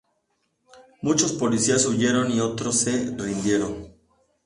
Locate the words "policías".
1.31-1.85